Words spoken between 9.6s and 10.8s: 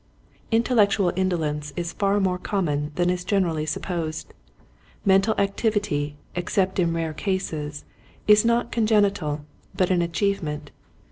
but an achieve ment.